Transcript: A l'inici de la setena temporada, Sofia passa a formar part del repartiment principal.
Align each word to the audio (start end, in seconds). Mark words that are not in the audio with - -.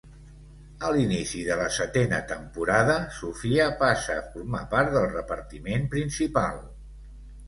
A 0.85 0.91
l'inici 0.93 1.41
de 1.49 1.57
la 1.59 1.65
setena 1.75 2.21
temporada, 2.31 2.95
Sofia 3.17 3.67
passa 3.81 4.15
a 4.21 4.23
formar 4.31 4.63
part 4.73 4.89
del 4.97 5.05
repartiment 5.13 5.85
principal. 5.93 6.59